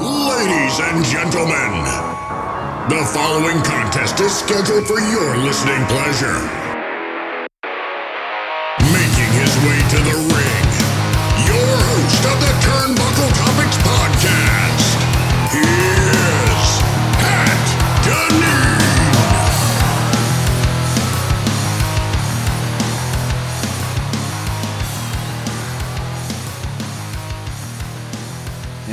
Ladies 0.00 0.78
and 0.78 1.04
gentlemen, 1.04 1.82
the 2.88 3.04
following 3.12 3.60
contest 3.64 4.20
is 4.20 4.32
scheduled 4.32 4.86
for 4.86 5.00
your 5.00 5.36
listening 5.38 5.84
pleasure. 5.86 6.67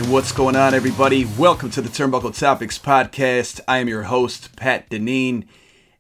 What's 0.08 0.32
going 0.32 0.56
on, 0.56 0.76
everybody? 0.76 1.26
Welcome 1.26 1.72
to 1.72 1.82
the 1.82 1.90
Turnbuckle 1.90 2.38
Topics 2.38 2.78
podcast. 2.78 3.60
I 3.68 3.80
am 3.80 3.88
your 3.88 4.04
host, 4.04 4.56
Pat 4.56 4.88
Deneen, 4.88 5.48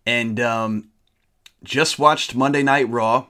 and 0.05 0.39
um, 0.39 0.89
just 1.63 1.97
watched 1.97 2.35
Monday 2.35 2.61
Night 2.61 2.87
Raw. 2.87 3.25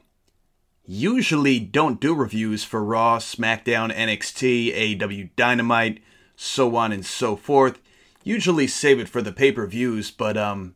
Usually 0.86 1.60
don't 1.60 2.02
do 2.02 2.14
reviews 2.14 2.66
for 2.66 2.84
Raw, 2.84 3.20
SmackDown, 3.20 3.96
NXT, 3.96 5.00
AEW 5.00 5.30
Dynamite, 5.38 6.04
so 6.36 6.76
on 6.76 6.92
and 6.92 7.06
so 7.06 7.38
forth. 7.38 7.80
Usually 8.24 8.68
save 8.68 9.00
it 9.00 9.08
for 9.08 9.22
the 9.22 9.32
pay 9.32 9.54
per 9.54 9.66
views, 9.66 10.12
but 10.12 10.36
um, 10.36 10.76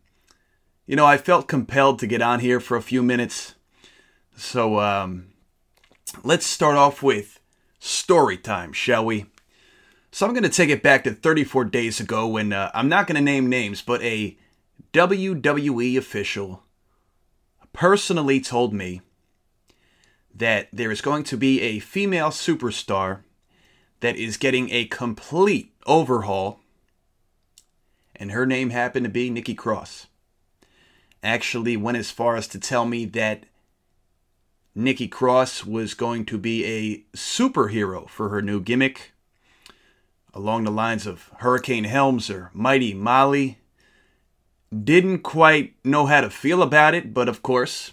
you 0.88 0.95
know, 0.95 1.05
I 1.05 1.18
felt 1.18 1.49
compelled 1.49 1.99
to 1.99 2.07
get 2.07 2.21
on 2.21 2.40
here 2.40 2.62
for 2.62 2.77
a 2.77 2.81
few 2.81 3.04
minutes. 3.04 3.55
So 4.38 4.79
um, 4.79 5.27
let's 6.23 6.45
start 6.45 6.77
off 6.77 7.04
with 7.04 7.41
story 7.79 8.38
time, 8.38 8.71
shall 8.71 9.04
we? 9.04 9.26
So 10.12 10.26
I'm 10.26 10.34
going 10.34 10.44
to 10.44 10.49
take 10.49 10.70
it 10.70 10.81
back 10.81 11.04
to 11.04 11.12
34 11.12 11.66
days 11.66 11.99
ago 11.99 12.27
when 12.27 12.52
uh, 12.52 12.72
I'm 12.73 12.90
not 12.90 13.05
going 13.05 13.15
to 13.15 13.21
name 13.21 13.48
names, 13.48 13.82
but 13.82 14.02
a 14.02 14.38
WWE 14.91 15.98
official 15.98 16.63
personally 17.74 18.41
told 18.41 18.74
me 18.74 19.02
that 20.34 20.68
there 20.74 20.91
is 20.91 21.02
going 21.02 21.24
to 21.26 21.37
be 21.37 21.62
a 21.62 21.80
female 21.80 22.30
superstar 22.30 23.20
that 23.99 24.15
is 24.15 24.37
getting 24.37 24.71
a 24.71 24.85
complete 24.85 25.74
overhaul, 25.85 26.60
and 28.15 28.32
her 28.32 28.46
name 28.46 28.71
happened 28.71 29.04
to 29.04 29.12
be 29.12 29.30
Nikki 29.30 29.54
Cross. 29.54 30.07
Actually, 31.21 31.77
went 31.77 31.98
as 31.98 32.10
far 32.10 32.35
as 32.35 32.48
to 32.48 32.60
tell 32.60 32.85
me 32.85 33.05
that 33.05 33.43
Nikki 34.74 35.07
Cross 35.07 35.65
was 35.65 35.93
going 35.93 36.26
to 36.26 36.37
be 36.37 36.65
a 36.65 37.04
superhero 37.15 38.10
for 38.10 38.30
her 38.30 38.41
new 38.41 38.60
gimmick 38.60 39.12
along 40.34 40.63
the 40.63 40.72
lines 40.72 41.05
of 41.05 41.30
Hurricane 41.38 41.85
Helms 41.85 42.30
or 42.30 42.52
Mighty 42.54 42.94
Molly. 42.94 43.60
Didn't 44.71 45.20
quite 45.20 45.74
know 45.84 46.05
how 46.05 46.21
to 46.21 46.30
feel 46.30 46.62
about 46.62 46.94
it, 46.94 47.13
but 47.13 47.27
of 47.27 47.41
course, 47.41 47.91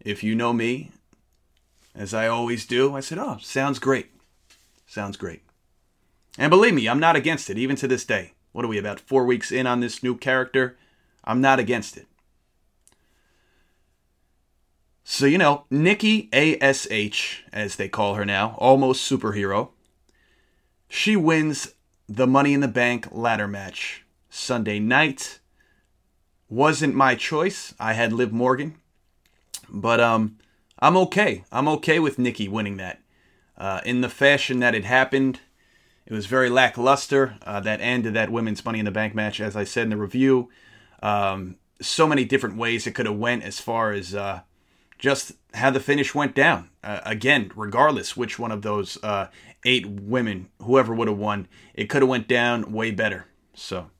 if 0.00 0.22
you 0.22 0.34
know 0.34 0.52
me, 0.52 0.90
as 1.94 2.14
I 2.14 2.28
always 2.28 2.66
do, 2.66 2.96
I 2.96 3.00
said, 3.00 3.18
Oh, 3.18 3.38
sounds 3.40 3.78
great. 3.78 4.10
Sounds 4.86 5.16
great. 5.16 5.42
And 6.38 6.50
believe 6.50 6.74
me, 6.74 6.88
I'm 6.88 7.00
not 7.00 7.16
against 7.16 7.50
it, 7.50 7.58
even 7.58 7.76
to 7.76 7.88
this 7.88 8.04
day. 8.04 8.32
What 8.52 8.64
are 8.64 8.68
we, 8.68 8.78
about 8.78 9.00
four 9.00 9.24
weeks 9.26 9.52
in 9.52 9.66
on 9.66 9.80
this 9.80 10.02
new 10.02 10.16
character? 10.16 10.76
I'm 11.24 11.40
not 11.40 11.58
against 11.58 11.96
it. 11.96 12.06
So, 15.04 15.26
you 15.26 15.38
know, 15.38 15.64
Nikki 15.70 16.28
ASH, 16.32 17.42
as 17.52 17.76
they 17.76 17.88
call 17.88 18.14
her 18.14 18.24
now, 18.24 18.54
almost 18.58 19.10
superhero, 19.10 19.70
she 20.88 21.16
wins 21.16 21.74
the 22.08 22.26
Money 22.26 22.54
in 22.54 22.60
the 22.60 22.68
Bank 22.68 23.08
ladder 23.12 23.46
match 23.46 24.04
Sunday 24.30 24.78
night. 24.78 25.38
Wasn't 26.48 26.94
my 26.94 27.14
choice. 27.14 27.74
I 27.78 27.92
had 27.92 28.12
Liv 28.12 28.32
Morgan, 28.32 28.76
but 29.68 30.00
um, 30.00 30.38
I'm 30.78 30.96
okay. 30.96 31.44
I'm 31.52 31.68
okay 31.68 31.98
with 31.98 32.18
Nikki 32.18 32.48
winning 32.48 32.78
that. 32.78 33.00
Uh, 33.56 33.80
in 33.84 34.00
the 34.00 34.08
fashion 34.08 34.60
that 34.60 34.74
it 34.74 34.84
happened, 34.84 35.40
it 36.06 36.12
was 36.14 36.26
very 36.26 36.48
lackluster. 36.48 37.36
Uh, 37.42 37.60
that 37.60 37.82
end 37.82 38.06
of 38.06 38.14
that 38.14 38.30
women's 38.30 38.64
Money 38.64 38.78
in 38.78 38.86
the 38.86 38.90
Bank 38.90 39.14
match, 39.14 39.40
as 39.40 39.56
I 39.56 39.64
said 39.64 39.84
in 39.84 39.90
the 39.90 39.96
review, 39.96 40.48
um, 41.02 41.56
so 41.80 42.06
many 42.06 42.24
different 42.24 42.56
ways 42.56 42.86
it 42.86 42.92
could 42.92 43.06
have 43.06 43.16
went 43.16 43.42
as 43.42 43.60
far 43.60 43.92
as 43.92 44.14
uh, 44.14 44.40
just 44.98 45.32
how 45.54 45.70
the 45.70 45.80
finish 45.80 46.14
went 46.14 46.34
down. 46.34 46.70
Uh, 46.82 47.00
again, 47.04 47.50
regardless 47.54 48.16
which 48.16 48.38
one 48.38 48.52
of 48.52 48.62
those 48.62 48.96
uh, 49.02 49.28
eight 49.68 49.86
women, 49.86 50.48
whoever 50.62 50.94
would 50.94 51.08
have 51.08 51.18
won, 51.18 51.46
it 51.74 51.90
could 51.90 52.00
have 52.00 52.08
went 52.08 52.26
down 52.26 52.72
way 52.72 52.90
better. 52.90 53.26
So, 53.52 53.90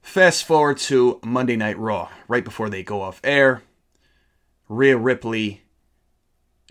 fast 0.00 0.44
forward 0.44 0.78
to 0.78 1.18
Monday 1.24 1.56
Night 1.56 1.76
Raw, 1.76 2.10
right 2.28 2.44
before 2.44 2.70
they 2.70 2.84
go 2.84 3.02
off 3.02 3.20
air. 3.24 3.62
Rhea 4.68 4.96
Ripley, 4.96 5.62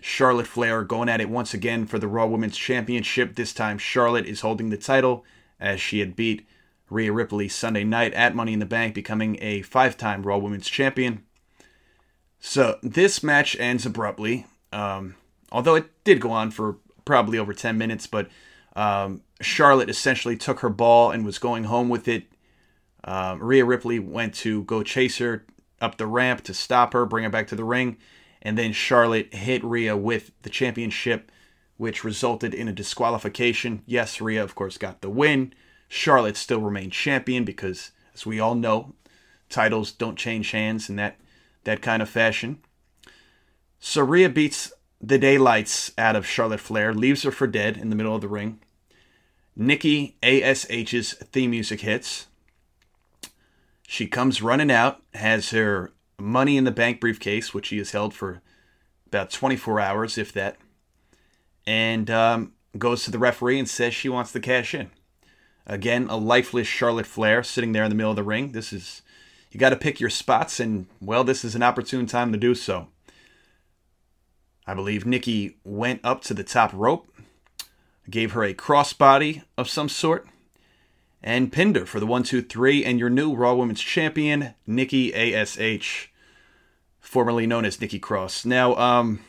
Charlotte 0.00 0.46
Flair 0.46 0.84
going 0.84 1.10
at 1.10 1.20
it 1.20 1.28
once 1.28 1.52
again 1.52 1.84
for 1.84 1.98
the 1.98 2.08
Raw 2.08 2.26
Women's 2.26 2.56
Championship. 2.56 3.34
This 3.34 3.52
time, 3.52 3.76
Charlotte 3.76 4.26
is 4.26 4.40
holding 4.40 4.70
the 4.70 4.78
title 4.78 5.24
as 5.60 5.78
she 5.78 6.00
had 6.00 6.16
beat 6.16 6.46
Rhea 6.88 7.12
Ripley 7.12 7.48
Sunday 7.48 7.84
night 7.84 8.14
at 8.14 8.34
Money 8.34 8.54
in 8.54 8.58
the 8.58 8.64
Bank, 8.66 8.94
becoming 8.94 9.36
a 9.42 9.60
five-time 9.62 10.22
Raw 10.22 10.38
Women's 10.38 10.68
Champion. 10.68 11.24
So 12.40 12.78
this 12.82 13.22
match 13.22 13.54
ends 13.58 13.84
abruptly, 13.84 14.46
um, 14.72 15.16
although 15.52 15.74
it 15.74 15.90
did 16.04 16.20
go 16.20 16.30
on 16.30 16.50
for 16.50 16.78
probably 17.06 17.38
over 17.38 17.54
10 17.54 17.78
minutes, 17.78 18.06
but 18.06 18.28
um, 18.74 19.22
Charlotte 19.40 19.88
essentially 19.88 20.36
took 20.36 20.60
her 20.60 20.68
ball 20.68 21.10
and 21.10 21.24
was 21.24 21.38
going 21.38 21.64
home 21.64 21.88
with 21.88 22.06
it. 22.06 22.24
Um, 23.04 23.42
Rhea 23.42 23.64
Ripley 23.64 23.98
went 23.98 24.34
to 24.34 24.64
go 24.64 24.82
chase 24.82 25.16
her 25.16 25.46
up 25.80 25.96
the 25.96 26.06
ramp 26.06 26.42
to 26.44 26.52
stop 26.52 26.92
her, 26.92 27.06
bring 27.06 27.24
her 27.24 27.30
back 27.30 27.46
to 27.48 27.56
the 27.56 27.64
ring, 27.64 27.96
and 28.42 28.58
then 28.58 28.72
Charlotte 28.72 29.32
hit 29.32 29.64
Rhea 29.64 29.96
with 29.96 30.32
the 30.42 30.50
championship, 30.50 31.32
which 31.78 32.04
resulted 32.04 32.52
in 32.52 32.68
a 32.68 32.72
disqualification. 32.72 33.82
Yes, 33.86 34.20
Rhea, 34.20 34.42
of 34.42 34.54
course, 34.54 34.76
got 34.76 35.00
the 35.00 35.10
win. 35.10 35.54
Charlotte 35.88 36.36
still 36.36 36.60
remained 36.60 36.92
champion 36.92 37.44
because, 37.44 37.92
as 38.14 38.26
we 38.26 38.40
all 38.40 38.54
know, 38.54 38.94
titles 39.48 39.92
don't 39.92 40.18
change 40.18 40.50
hands 40.50 40.90
in 40.90 40.96
that, 40.96 41.16
that 41.64 41.80
kind 41.80 42.02
of 42.02 42.08
fashion. 42.08 42.58
So 43.78 44.02
Rhea 44.02 44.28
beats 44.28 44.72
the 45.00 45.18
daylights 45.18 45.92
out 45.98 46.16
of 46.16 46.26
Charlotte 46.26 46.60
Flair, 46.60 46.92
leaves 46.94 47.22
her 47.22 47.30
for 47.30 47.46
dead 47.46 47.76
in 47.76 47.90
the 47.90 47.96
middle 47.96 48.14
of 48.14 48.20
the 48.20 48.28
ring. 48.28 48.60
Nikki 49.54 50.16
ASH's 50.22 51.14
theme 51.14 51.50
music 51.50 51.80
hits. 51.80 52.26
She 53.86 54.06
comes 54.06 54.42
running 54.42 54.70
out, 54.70 55.02
has 55.14 55.50
her 55.50 55.92
money 56.18 56.56
in 56.56 56.64
the 56.64 56.70
bank 56.70 57.00
briefcase, 57.00 57.54
which 57.54 57.66
she 57.66 57.78
has 57.78 57.92
held 57.92 58.14
for 58.14 58.42
about 59.06 59.30
24 59.30 59.80
hours, 59.80 60.18
if 60.18 60.32
that, 60.32 60.56
and 61.66 62.10
um, 62.10 62.52
goes 62.76 63.04
to 63.04 63.10
the 63.10 63.18
referee 63.18 63.58
and 63.58 63.68
says 63.68 63.94
she 63.94 64.08
wants 64.08 64.32
to 64.32 64.40
cash 64.40 64.74
in. 64.74 64.90
Again, 65.66 66.06
a 66.08 66.16
lifeless 66.16 66.66
Charlotte 66.66 67.06
Flair 67.06 67.42
sitting 67.42 67.72
there 67.72 67.84
in 67.84 67.90
the 67.90 67.96
middle 67.96 68.10
of 68.10 68.16
the 68.16 68.22
ring. 68.22 68.52
This 68.52 68.72
is, 68.72 69.02
you 69.50 69.58
got 69.58 69.70
to 69.70 69.76
pick 69.76 70.00
your 70.00 70.10
spots, 70.10 70.60
and 70.60 70.86
well, 71.00 71.24
this 71.24 71.44
is 71.44 71.54
an 71.54 71.62
opportune 71.62 72.06
time 72.06 72.32
to 72.32 72.38
do 72.38 72.54
so. 72.54 72.88
I 74.66 74.74
believe 74.74 75.06
Nikki 75.06 75.56
went 75.64 76.00
up 76.02 76.22
to 76.22 76.34
the 76.34 76.42
top 76.42 76.72
rope, 76.72 77.08
gave 78.10 78.32
her 78.32 78.42
a 78.42 78.54
crossbody 78.54 79.42
of 79.56 79.68
some 79.68 79.88
sort, 79.88 80.26
and 81.22 81.52
pinned 81.52 81.76
her 81.76 81.86
for 81.86 82.00
the 82.00 82.06
one, 82.06 82.24
two, 82.24 82.42
three, 82.42 82.84
and 82.84 82.98
your 82.98 83.10
new 83.10 83.34
Raw 83.34 83.54
Women's 83.54 83.80
Champion, 83.80 84.54
Nikki 84.66 85.14
ASH, 85.14 86.10
formerly 87.00 87.46
known 87.46 87.64
as 87.64 87.80
Nikki 87.80 87.98
Cross. 87.98 88.44
Now, 88.44 88.74
um, 88.76 89.20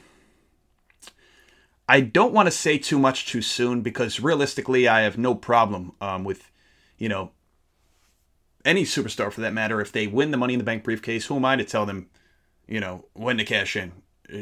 I 1.88 2.02
don't 2.02 2.34
want 2.34 2.48
to 2.48 2.52
say 2.52 2.78
too 2.78 3.00
much 3.00 3.28
too 3.28 3.42
soon 3.42 3.82
because 3.82 4.20
realistically, 4.20 4.88
I 4.88 5.02
have 5.02 5.18
no 5.18 5.36
problem 5.36 5.94
um, 6.02 6.24
with, 6.24 6.52
you 6.98 7.10
know, 7.10 7.32
any 8.66 8.84
superstar 8.84 9.32
for 9.32 9.42
that 9.42 9.54
matter. 9.54 9.80
If 9.80 9.92
they 9.92 10.08
win 10.08 10.32
the 10.32 10.38
Money 10.38 10.54
in 10.54 10.60
the 10.60 10.66
Bank 10.66 10.84
briefcase, 10.84 11.28
who 11.28 11.38
am 11.38 11.46
I 11.46 11.56
to 11.56 11.64
tell 11.64 11.86
them, 11.86 12.10
you 12.68 12.80
know, 12.80 13.06
when 13.14 13.38
to 13.38 13.46
cash 13.46 13.76
in? 13.76 13.94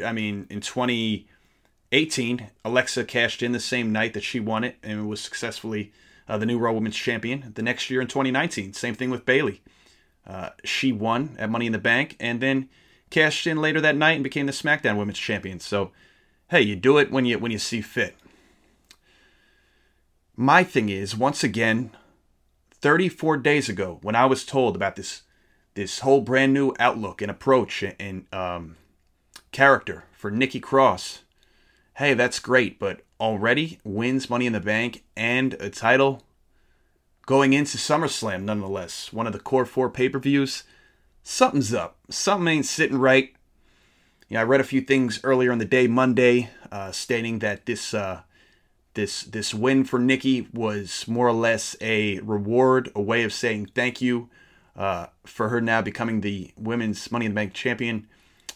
I 0.04 0.12
mean, 0.12 0.48
in 0.50 0.62
2018, 0.62 2.50
Alexa 2.64 3.06
cashed 3.06 3.44
in 3.44 3.52
the 3.52 3.60
same 3.60 3.92
night 3.92 4.14
that 4.14 4.24
she 4.24 4.40
won 4.40 4.64
it 4.64 4.78
and 4.84 5.08
was 5.08 5.22
successfully 5.22 5.92
uh, 6.28 6.38
the 6.38 6.46
new 6.46 6.58
Raw 6.58 6.72
Women's 6.72 6.96
Champion. 6.96 7.52
The 7.56 7.62
next 7.62 7.90
year 7.90 8.02
in 8.02 8.08
2019, 8.08 8.74
same 8.74 8.96
thing 8.96 9.10
with 9.10 9.26
Bayley. 9.26 9.62
Uh, 10.26 10.50
she 10.64 10.92
won 10.92 11.36
at 11.38 11.50
Money 11.50 11.68
in 11.68 11.72
the 11.72 11.78
Bank 11.78 12.16
and 12.20 12.42
then 12.42 12.70
cashed 13.10 13.46
in 13.46 13.62
later 13.62 13.80
that 13.82 13.96
night 13.96 14.14
and 14.14 14.24
became 14.24 14.48
the 14.48 14.52
SmackDown 14.52 14.98
Women's 14.98 15.20
Champion. 15.20 15.60
So, 15.60 15.92
hey, 16.50 16.62
you 16.62 16.76
do 16.76 16.98
it 16.98 17.12
when 17.12 17.26
you 17.26 17.38
when 17.38 17.52
you 17.52 17.60
see 17.60 17.82
fit. 17.82 18.16
My 20.36 20.64
thing 20.64 20.90
is, 20.90 21.16
once 21.16 21.44
again, 21.44 21.92
34 22.72 23.38
days 23.38 23.70
ago, 23.70 24.00
when 24.02 24.16
I 24.16 24.26
was 24.26 24.44
told 24.44 24.76
about 24.76 24.96
this 24.96 25.22
this 25.76 26.00
whole 26.00 26.22
brand 26.22 26.54
new 26.54 26.74
outlook 26.80 27.22
and 27.22 27.30
approach 27.30 27.84
and 28.00 28.26
um, 28.34 28.78
character 29.56 30.04
for 30.12 30.30
Nikki 30.30 30.60
Cross. 30.60 31.22
Hey, 31.96 32.14
that's 32.14 32.40
great, 32.40 32.78
but 32.78 33.04
already 33.22 33.80
wins 33.86 34.30
Money 34.30 34.48
in 34.48 34.52
the 34.52 34.60
Bank 34.60 35.06
and 35.16 35.54
a 35.62 35.70
title. 35.70 36.24
going 37.26 37.54
into 37.54 37.78
SummerSlam, 37.78 38.44
nonetheless, 38.44 39.14
one 39.14 39.26
of 39.26 39.32
the 39.32 39.40
core 39.40 39.66
four 39.66 39.90
pay 39.90 40.10
per 40.10 40.20
views. 40.20 40.64
Something's 41.24 41.74
up. 41.74 41.96
Something 42.10 42.50
ain't 42.50 42.66
sitting 42.66 42.98
right. 42.98 43.34
Yeah, 44.28 44.42
I 44.42 44.44
read 44.44 44.60
a 44.60 44.66
few 44.66 44.82
things 44.82 45.22
earlier 45.24 45.54
in 45.54 45.60
the 45.60 45.64
day, 45.64 45.88
Monday, 45.88 46.50
uh, 46.70 46.92
stating 46.92 47.40
that 47.40 47.66
this 47.66 47.94
uh, 47.94 48.24
this 48.94 49.24
this 49.24 49.54
win 49.54 49.86
for 49.86 50.00
Nikki 50.00 50.50
was 50.54 51.08
more 51.08 51.30
or 51.30 51.34
less 51.34 51.78
a 51.80 52.20
reward, 52.20 52.92
a 52.94 53.02
way 53.02 53.24
of 53.24 53.32
saying 53.32 53.70
thank 53.74 54.02
you 54.02 54.30
uh, 54.76 55.06
for 55.26 55.48
her 55.48 55.62
now 55.62 55.82
becoming 55.82 56.20
the 56.20 56.52
women's 56.58 57.10
Money 57.10 57.26
in 57.26 57.32
the 57.32 57.36
Bank 57.36 57.54
champion 57.54 58.08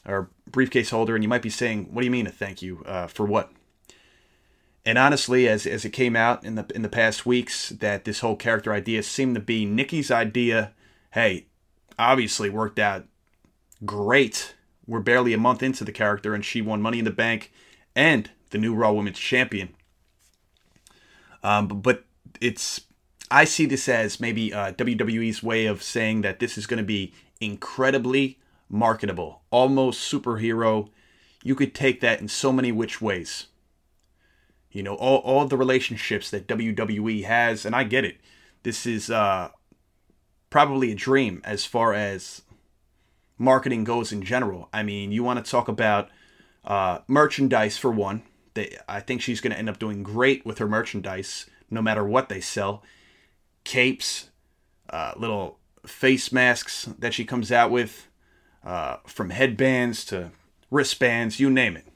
or 0.05 0.29
briefcase 0.49 0.89
holder. 0.89 1.15
And 1.15 1.23
you 1.23 1.29
might 1.29 1.41
be 1.41 1.49
saying, 1.49 1.93
"What 1.93 2.01
do 2.01 2.05
you 2.05 2.11
mean 2.11 2.27
a 2.27 2.31
thank 2.31 2.61
you 2.61 2.83
uh, 2.85 3.07
for 3.07 3.25
what?" 3.25 3.51
And 4.85 4.97
honestly, 4.97 5.47
as 5.47 5.65
as 5.65 5.85
it 5.85 5.91
came 5.91 6.15
out 6.15 6.43
in 6.43 6.55
the 6.55 6.65
in 6.73 6.81
the 6.81 6.89
past 6.89 7.25
weeks, 7.25 7.69
that 7.69 8.05
this 8.05 8.21
whole 8.21 8.35
character 8.35 8.73
idea 8.73 9.03
seemed 9.03 9.35
to 9.35 9.41
be 9.41 9.65
Nikki's 9.65 10.11
idea. 10.11 10.73
Hey, 11.11 11.47
obviously 11.97 12.49
worked 12.49 12.79
out 12.79 13.05
great. 13.85 14.55
We're 14.87 14.99
barely 14.99 15.33
a 15.33 15.37
month 15.37 15.61
into 15.61 15.83
the 15.83 15.91
character, 15.91 16.33
and 16.33 16.43
she 16.43 16.61
won 16.61 16.81
Money 16.81 16.99
in 16.99 17.05
the 17.05 17.11
Bank 17.11 17.51
and 17.95 18.29
the 18.49 18.57
new 18.57 18.73
Raw 18.73 18.91
Women's 18.91 19.19
Champion. 19.19 19.75
Um, 21.43 21.67
but 21.67 22.05
it's 22.41 22.81
I 23.31 23.43
see 23.43 23.65
this 23.65 23.87
as 23.87 24.19
maybe 24.19 24.53
uh, 24.53 24.71
WWE's 24.73 25.43
way 25.43 25.65
of 25.65 25.83
saying 25.83 26.21
that 26.21 26.39
this 26.39 26.57
is 26.57 26.65
going 26.65 26.79
to 26.79 26.83
be 26.83 27.13
incredibly 27.39 28.39
marketable, 28.69 29.41
almost 29.49 30.11
superhero. 30.11 30.89
You 31.43 31.55
could 31.55 31.73
take 31.73 32.01
that 32.01 32.21
in 32.21 32.27
so 32.27 32.51
many 32.51 32.71
which 32.71 33.01
ways. 33.01 33.47
You 34.71 34.83
know, 34.83 34.95
all, 34.95 35.17
all 35.19 35.45
the 35.47 35.57
relationships 35.57 36.29
that 36.29 36.47
WWE 36.47 37.23
has, 37.23 37.65
and 37.65 37.75
I 37.75 37.83
get 37.83 38.05
it. 38.05 38.17
This 38.63 38.85
is 38.85 39.09
uh, 39.09 39.49
probably 40.49 40.91
a 40.91 40.95
dream 40.95 41.41
as 41.43 41.65
far 41.65 41.93
as 41.93 42.43
marketing 43.37 43.83
goes 43.83 44.11
in 44.11 44.21
general. 44.21 44.69
I 44.71 44.83
mean, 44.83 45.11
you 45.11 45.23
want 45.23 45.43
to 45.43 45.49
talk 45.49 45.67
about 45.67 46.09
uh, 46.63 46.99
merchandise 47.07 47.77
for 47.77 47.89
one. 47.89 48.21
They, 48.53 48.77
I 48.87 48.99
think 48.99 49.21
she's 49.21 49.41
going 49.41 49.53
to 49.53 49.57
end 49.57 49.69
up 49.69 49.79
doing 49.79 50.03
great 50.03 50.45
with 50.45 50.59
her 50.59 50.67
merchandise, 50.67 51.49
no 51.69 51.81
matter 51.81 52.03
what 52.03 52.29
they 52.29 52.41
sell. 52.41 52.83
Capes, 53.63 54.29
uh, 54.89 55.13
little 55.17 55.59
face 55.85 56.31
masks 56.31 56.89
that 56.99 57.13
she 57.13 57.25
comes 57.25 57.51
out 57.51 57.71
with, 57.71 58.08
uh, 58.63 58.97
from 59.05 59.29
headbands 59.29 60.05
to 60.05 60.31
wristbands, 60.71 61.39
you 61.39 61.49
name 61.49 61.77
it. 61.77 61.87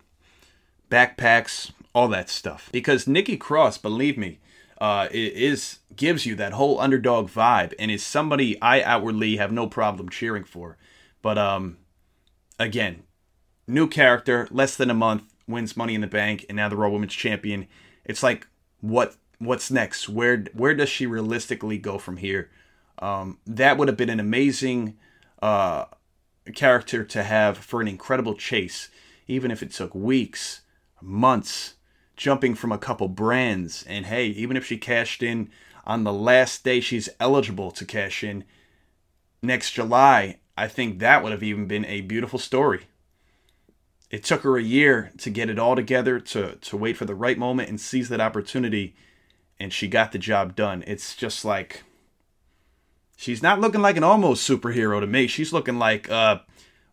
Backpacks, 0.90 1.72
all 1.94 2.08
that 2.10 2.30
stuff. 2.30 2.70
Because 2.72 3.08
Nikki 3.08 3.38
Cross, 3.38 3.80
believe 3.80 4.18
me, 4.18 4.40
uh, 4.80 5.08
is 5.12 5.80
gives 5.96 6.26
you 6.26 6.36
that 6.36 6.54
whole 6.54 6.80
underdog 6.80 7.30
vibe, 7.30 7.74
and 7.78 7.92
is 7.92 8.04
somebody 8.04 8.60
I 8.62 8.82
outwardly 8.82 9.38
have 9.38 9.52
no 9.52 9.68
problem 9.68 10.10
cheering 10.10 10.44
for. 10.44 10.78
But 11.22 11.38
um, 11.38 11.78
again, 12.60 13.04
new 13.68 13.88
character, 13.88 14.48
less 14.52 14.76
than 14.76 14.90
a 14.90 14.96
month, 14.96 15.24
wins 15.48 15.78
Money 15.78 15.96
in 15.96 16.02
the 16.02 16.08
Bank, 16.08 16.46
and 16.50 16.56
now 16.56 16.70
the 16.70 16.76
Raw 16.76 16.90
Women's 16.90 17.14
Champion. 17.14 17.68
It's 18.04 18.24
like 18.24 18.48
what 18.82 19.16
what's 19.40 19.72
next? 19.72 20.10
Where 20.10 20.46
where 20.54 20.74
does 20.74 20.90
she 20.90 21.06
realistically 21.06 21.78
go 21.78 21.98
from 21.98 22.18
here? 22.18 22.50
Um, 23.00 23.40
that 23.46 23.78
would 23.78 23.88
have 23.88 23.98
been 23.98 24.10
an 24.10 24.20
amazing 24.20 24.98
uh, 25.42 25.86
character 26.52 27.04
to 27.04 27.24
have 27.24 27.58
for 27.58 27.82
an 27.82 27.88
incredible 27.88 28.36
chase, 28.36 28.90
even 29.28 29.52
if 29.52 29.64
it 29.64 29.72
took 29.72 29.96
weeks, 29.96 30.62
months, 31.02 31.76
jumping 32.16 32.56
from 32.56 32.72
a 32.72 32.78
couple 32.78 33.08
brands. 33.08 33.84
And 33.88 34.06
hey, 34.06 34.28
even 34.28 34.58
if 34.58 34.66
she 34.66 34.78
cashed 34.78 35.24
in 35.24 35.50
on 35.86 36.04
the 36.04 36.14
last 36.14 36.64
day 36.64 36.80
she's 36.80 37.10
eligible 37.20 37.72
to 37.72 37.86
cash 37.86 38.24
in 38.24 38.44
next 39.42 39.72
July, 39.72 40.40
I 40.58 40.68
think 40.68 41.00
that 41.00 41.24
would 41.24 41.32
have 41.32 41.44
even 41.44 41.68
been 41.68 41.86
a 41.86 42.02
beautiful 42.02 42.40
story. 42.40 42.82
It 44.10 44.24
took 44.24 44.42
her 44.42 44.58
a 44.58 44.64
year 44.64 45.12
to 45.18 45.32
get 45.32 45.50
it 45.50 45.58
all 45.58 45.76
together, 45.76 46.20
to, 46.20 46.56
to 46.56 46.78
wait 46.78 46.98
for 46.98 47.06
the 47.06 47.16
right 47.16 47.38
moment 47.38 47.70
and 47.70 47.82
seize 47.82 48.10
that 48.10 48.22
opportunity, 48.22 48.96
and 49.60 49.74
she 49.74 49.88
got 49.88 50.12
the 50.12 50.20
job 50.20 50.56
done. 50.56 50.84
It's 50.86 51.16
just 51.16 51.44
like 51.44 51.84
she's 53.24 53.42
not 53.42 53.62
looking 53.62 53.82
like 53.82 53.96
an 53.96 54.04
almost 54.04 54.48
superhero 54.48 55.00
to 55.00 55.08
me. 55.08 55.28
She's 55.28 55.54
looking 55.54 55.80
like 55.80 56.12
uh, 56.12 56.40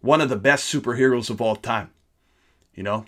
one 0.01 0.21
of 0.21 0.29
the 0.29 0.37
best 0.37 0.73
superheroes 0.73 1.29
of 1.29 1.41
all 1.41 1.57
time. 1.57 1.91
You 2.73 2.85
know, 2.85 3.05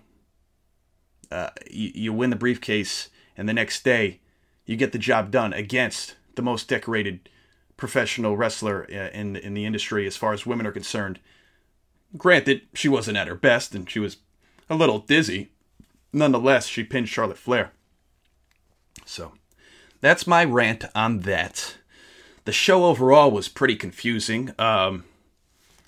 uh, 1.30 1.50
you, 1.70 1.92
you 1.94 2.12
win 2.12 2.30
the 2.30 2.36
briefcase, 2.36 3.10
and 3.36 3.48
the 3.48 3.52
next 3.52 3.84
day 3.84 4.20
you 4.66 4.76
get 4.76 4.90
the 4.90 4.98
job 4.98 5.30
done 5.30 5.52
against 5.52 6.16
the 6.34 6.42
most 6.42 6.68
decorated 6.68 7.28
professional 7.76 8.36
wrestler 8.36 8.88
uh, 8.90 9.16
in 9.16 9.36
in 9.36 9.54
the 9.54 9.64
industry 9.64 10.04
as 10.06 10.16
far 10.16 10.32
as 10.32 10.44
women 10.44 10.66
are 10.66 10.72
concerned. 10.72 11.20
Granted, 12.16 12.62
she 12.74 12.88
wasn't 12.88 13.16
at 13.16 13.28
her 13.28 13.36
best 13.36 13.74
and 13.74 13.88
she 13.88 14.00
was 14.00 14.18
a 14.68 14.74
little 14.74 14.98
dizzy. 14.98 15.52
Nonetheless, 16.12 16.66
she 16.66 16.84
pinned 16.84 17.08
Charlotte 17.08 17.38
Flair. 17.38 17.72
So, 19.06 19.32
that's 20.02 20.26
my 20.26 20.44
rant 20.44 20.84
on 20.94 21.20
that. 21.20 21.78
The 22.44 22.52
show 22.52 22.84
overall 22.84 23.30
was 23.30 23.48
pretty 23.48 23.76
confusing. 23.76 24.52
Um, 24.58 25.04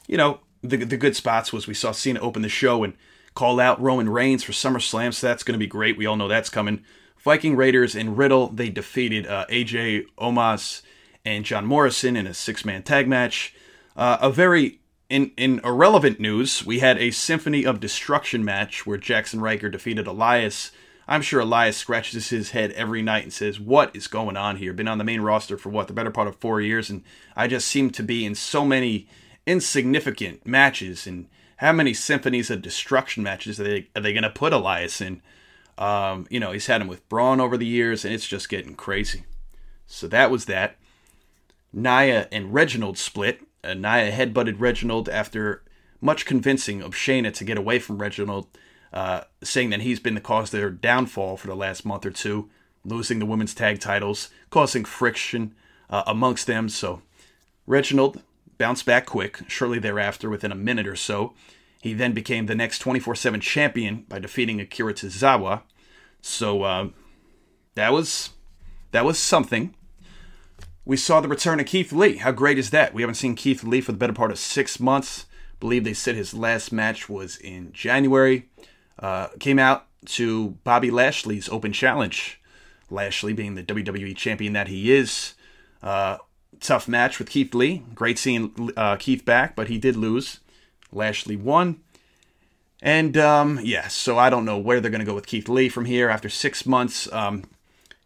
you 0.06 0.17
know, 0.17 0.41
the 0.62 0.79
the 0.79 0.97
good 0.97 1.17
spots 1.17 1.53
was 1.53 1.67
we 1.67 1.75
saw 1.75 1.93
Cena 1.93 2.21
open 2.21 2.43
the 2.43 2.49
show 2.49 2.85
and 2.85 2.95
call 3.35 3.61
out 3.61 3.81
Roman 3.81 4.09
Reigns 4.09 4.45
for 4.45 4.53
SummerSlam, 4.53 5.12
so 5.12 5.27
that's 5.27 5.43
going 5.43 5.55
to 5.55 5.59
be 5.59 5.67
great. 5.67 5.97
We 5.97 6.06
all 6.06 6.17
know 6.17 6.29
that's 6.29 6.51
coming. 6.51 6.85
Viking 7.19 7.56
Raiders 7.56 7.95
and 7.95 8.17
Riddle 8.19 8.49
they 8.49 8.69
defeated 8.69 9.27
uh, 9.27 9.47
AJ 9.51 10.05
Omos 10.19 10.83
and 11.25 11.45
John 11.45 11.67
Morrison 11.67 12.17
in 12.17 12.27
a 12.27 12.35
six 12.35 12.65
man 12.65 12.83
tag 12.83 13.09
match. 13.09 13.55
Uh, 13.97 14.19
a 14.21 14.31
very 14.31 14.81
in, 15.09 15.33
in 15.37 15.61
irrelevant 15.62 16.19
news, 16.19 16.65
we 16.65 16.81
had 16.81 16.99
a 16.99 17.11
Symphony 17.11 17.65
of 17.65 17.81
Destruction 17.81 18.45
match 18.45 18.87
where 18.87 18.99
Jaxson 18.99 19.41
Ryker 19.41 19.69
defeated 19.69 20.06
Elias. 20.06 20.71
I'm 21.06 21.23
sure 21.23 21.41
Elias 21.41 21.77
scratches 21.77 22.31
his 22.31 22.51
head 22.51 22.73
every 22.73 23.03
night 23.03 23.25
and 23.25 23.33
says, 23.33 23.61
What 23.61 23.95
is 23.95 24.06
going 24.06 24.37
on 24.37 24.56
here? 24.56 24.73
Been 24.73 24.89
on 24.89 24.99
the 24.99 25.05
main 25.05 25.21
roster 25.21 25.56
for 25.59 25.69
what, 25.69 25.87
the 25.87 25.93
better 25.93 26.11
part 26.11 26.29
of 26.29 26.37
four 26.37 26.61
years, 26.61 26.91
and 26.91 27.03
I 27.37 27.47
just 27.47 27.69
seem 27.69 27.91
to 27.91 28.03
be 28.03 28.25
in 28.25 28.35
so 28.35 28.65
many 28.65 29.06
insignificant 29.47 30.47
matches. 30.47 31.06
And 31.06 31.29
how 31.59 31.73
many 31.73 31.95
Symphonies 31.95 32.51
of 32.51 32.62
Destruction 32.62 33.23
matches 33.23 33.61
are 33.61 33.65
they, 33.65 33.89
are 33.95 34.03
they 34.03 34.12
going 34.12 34.23
to 34.23 34.31
put 34.31 34.53
Elias 34.53 35.01
in? 35.01 35.21
Um, 35.77 36.27
you 36.31 36.41
know, 36.41 36.53
he's 36.53 36.67
had 36.67 36.81
him 36.81 36.89
with 36.89 37.09
Braun 37.09 37.41
over 37.41 37.56
the 37.56 37.67
years, 37.67 38.05
and 38.05 38.15
it's 38.15 38.27
just 38.27 38.49
getting 38.49 38.75
crazy. 38.75 39.25
So 39.87 40.06
that 40.09 40.31
was 40.31 40.46
that. 40.46 40.77
Nia 41.73 42.29
and 42.31 42.55
Reginald 42.55 42.96
split. 42.96 43.41
Uh, 43.63 43.75
Nia 43.75 44.13
headbutted 44.13 44.61
Reginald 44.61 45.08
after 45.08 45.63
much 46.01 46.27
convincing 46.27 46.82
of 46.82 46.93
Shayna 46.93 47.32
to 47.34 47.44
get 47.44 47.58
away 47.58 47.79
from 47.79 47.99
Reginald, 47.99 48.46
uh, 48.94 49.22
saying 49.43 49.70
that 49.70 49.82
he's 49.82 49.98
been 49.98 50.15
the 50.15 50.20
cause 50.20 50.55
of 50.55 50.60
their 50.60 50.70
downfall 50.70 51.36
for 51.36 51.48
the 51.48 51.56
last 51.56 51.84
month 51.84 52.06
or 52.06 52.13
two, 52.13 52.48
losing 52.84 53.19
the 53.19 53.27
women's 53.27 53.53
tag 53.53 53.81
titles, 53.81 54.31
causing 54.51 54.84
friction 54.84 55.53
uh, 55.91 56.05
amongst 56.06 56.46
them. 56.46 56.69
So 56.69 57.03
Reginald 57.67 58.22
bounced 58.56 58.86
back 58.86 59.05
quick, 59.05 59.41
shortly 59.48 59.81
thereafter, 59.81 60.31
within 60.31 60.53
a 60.53 60.56
minute 60.56 60.86
or 60.86 60.94
so. 60.94 61.34
He 61.82 61.93
then 61.93 62.13
became 62.13 62.46
the 62.46 62.55
next 62.55 62.79
24 62.79 63.17
7 63.17 63.41
champion 63.41 64.05
by 64.08 64.20
defeating 64.20 64.60
Akira 64.60 64.94
Tozawa. 64.94 65.63
So 66.22 66.63
uh, 66.63 66.89
that 67.74 67.93
was 67.93 68.31
that 68.93 69.05
was 69.05 69.19
something. 69.19 69.74
We 70.84 70.96
saw 70.96 71.20
the 71.20 71.29
return 71.29 71.58
of 71.58 71.67
Keith 71.67 71.93
Lee. 71.93 72.19
How 72.19 72.31
great 72.31 72.58
is 72.58 72.70
that? 72.70 72.94
We 72.94 73.03
haven't 73.03 73.17
seen 73.17 73.34
Keith 73.34 73.65
Lee 73.65 73.81
for 73.81 73.91
the 73.91 73.98
better 73.98 74.13
part 74.13 74.31
of 74.31 74.39
six 74.39 74.79
months. 74.79 75.27
I 75.53 75.56
believe 75.58 75.82
they 75.82 75.94
said 75.94 76.15
his 76.15 76.32
last 76.32 76.72
match 76.72 77.08
was 77.08 77.36
in 77.39 77.72
January. 77.72 78.48
Uh, 78.98 79.29
came 79.41 79.58
out 79.58 79.86
to 80.06 80.51
Bobby 80.65 80.91
Lashley's 80.91 81.48
open 81.48 81.72
challenge. 81.72 82.41
Lashley 82.91 83.32
being 83.32 83.55
the 83.55 83.63
WWE 83.63 84.17
champion 84.17 84.53
that 84.53 84.69
he 84.69 84.93
is. 84.93 85.34
Uh, 85.82 86.19
tough 86.60 86.89
match 86.89 87.19
with 87.19 87.31
Keith 87.31 87.55
Lee. 87.55 87.82
Great 87.94 88.19
seeing 88.19 88.72
uh, 88.77 88.96
Keith 88.96 89.24
back, 89.24 89.56
but 89.56 89.69
he 89.69 89.79
did 89.79 89.96
lose. 89.96 90.41
Lashley 90.93 91.36
won. 91.36 91.81
And 92.81 93.17
um, 93.17 93.60
yeah, 93.63 93.89
so 93.89 94.19
I 94.19 94.31
don't 94.31 94.44
know 94.44 94.58
where 94.58 94.81
they're 94.81 94.91
going 94.91 95.01
to 95.01 95.06
go 95.06 95.15
with 95.15 95.27
Keith 95.27 95.48
Lee 95.48 95.69
from 95.69 95.86
here 95.86 96.08
after 96.10 96.29
six 96.29 96.67
months. 96.67 97.10
Um, 97.13 97.44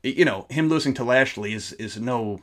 you 0.03 0.25
know, 0.25 0.47
him 0.51 0.69
losing 0.69 0.95
to 0.95 1.05
Lashley 1.05 1.53
is 1.53 1.73
is 1.75 1.99
no 1.99 2.41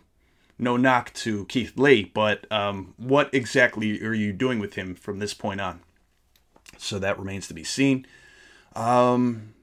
no 0.58 0.78
knock 0.78 1.14
to 1.14 1.46
Keith 1.46 1.78
Lee, 1.78 2.12
but 2.14 2.50
um, 2.52 2.94
what 2.98 3.34
exactly 3.34 4.02
are 4.02 4.14
you 4.14 4.34
doing 4.34 4.60
with 4.60 4.74
him 4.74 4.96
from 4.96 5.20
this 5.20 5.34
point 5.34 5.62
on? 5.62 5.82
So 6.78 7.00
that 7.00 7.18
remains 7.18 7.48
to 7.48 7.54
be 7.54 7.64
seen. 7.64 8.06
Um, 8.75 9.53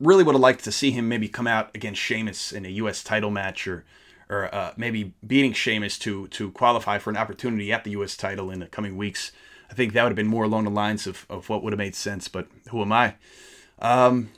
really 0.00 0.24
would 0.24 0.34
have 0.34 0.40
liked 0.40 0.64
to 0.64 0.72
see 0.72 0.90
him 0.90 1.08
maybe 1.08 1.28
come 1.28 1.46
out 1.46 1.70
against 1.74 2.00
Sheamus 2.00 2.52
in 2.52 2.64
a 2.66 2.70
U.S. 2.70 3.02
title 3.04 3.30
match, 3.30 3.66
or 3.68 3.84
or 4.28 4.52
uh, 4.54 4.72
maybe 4.76 5.14
beating 5.26 5.52
Sheamus 5.52 5.98
to 6.00 6.26
to 6.28 6.50
qualify 6.52 6.98
for 6.98 7.10
an 7.10 7.16
opportunity 7.16 7.72
at 7.72 7.84
the 7.84 7.90
U.S. 7.92 8.16
title 8.16 8.50
in 8.50 8.60
the 8.60 8.66
coming 8.66 8.96
weeks. 8.96 9.32
I 9.70 9.74
think 9.74 9.92
that 9.92 10.02
would 10.02 10.10
have 10.10 10.16
been 10.16 10.26
more 10.26 10.44
along 10.44 10.64
the 10.64 10.70
lines 10.70 11.06
of, 11.06 11.24
of 11.30 11.48
what 11.48 11.62
would 11.62 11.72
have 11.72 11.78
made 11.78 11.94
sense, 11.94 12.28
but 12.28 12.46
who 12.70 12.82
am 12.82 12.92
I? 12.92 13.14
Um, 13.78 14.30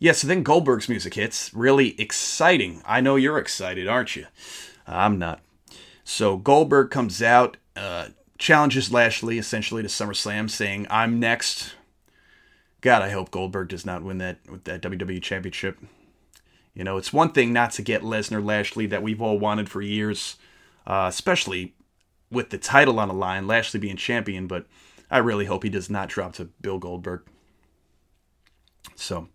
Yeah, 0.00 0.12
so 0.12 0.26
then 0.26 0.42
Goldberg's 0.42 0.88
music 0.88 1.14
hits. 1.14 1.54
Really 1.54 2.00
exciting. 2.00 2.82
I 2.84 3.00
know 3.00 3.14
you're 3.14 3.38
excited, 3.38 3.86
aren't 3.86 4.16
you? 4.16 4.26
I'm 4.84 5.16
not. 5.16 5.40
So 6.02 6.36
Goldberg 6.36 6.90
comes 6.90 7.22
out, 7.22 7.56
uh, 7.76 8.08
challenges 8.36 8.90
Lashley 8.90 9.38
essentially 9.38 9.82
to 9.82 9.88
SummerSlam, 9.88 10.50
saying, 10.50 10.88
"I'm 10.90 11.20
next." 11.20 11.74
God, 12.82 13.00
I 13.00 13.10
hope 13.10 13.30
Goldberg 13.30 13.68
does 13.68 13.86
not 13.86 14.02
win 14.02 14.18
that 14.18 14.38
that 14.64 14.82
WWE 14.82 15.22
Championship. 15.22 15.78
You 16.74 16.84
know, 16.84 16.96
it's 16.96 17.12
one 17.12 17.32
thing 17.32 17.52
not 17.52 17.70
to 17.72 17.82
get 17.82 18.02
Lesnar 18.02 18.44
Lashley 18.44 18.86
that 18.86 19.02
we've 19.02 19.22
all 19.22 19.38
wanted 19.38 19.68
for 19.68 19.80
years, 19.80 20.36
uh, 20.86 21.06
especially 21.08 21.74
with 22.30 22.50
the 22.50 22.58
title 22.58 22.98
on 22.98 23.08
the 23.08 23.14
line, 23.14 23.46
Lashley 23.46 23.78
being 23.78 23.96
champion, 23.96 24.46
but 24.46 24.66
I 25.10 25.18
really 25.18 25.44
hope 25.44 25.62
he 25.62 25.68
does 25.68 25.90
not 25.90 26.08
drop 26.08 26.32
to 26.34 26.46
Bill 26.60 26.78
Goldberg. 26.78 27.22
So, 28.96 29.28